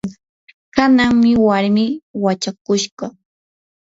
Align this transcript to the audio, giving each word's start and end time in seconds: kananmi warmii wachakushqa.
kananmi 0.75 1.31
warmii 1.47 2.01
wachakushqa. 2.23 3.05